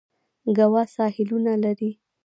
[0.57, 1.91] ګوا ساحلونه لري.